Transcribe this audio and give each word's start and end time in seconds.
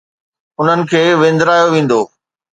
انهن 0.59 0.81
کي 0.91 1.03
وندرايو 1.21 1.67
ويندو 1.71 2.01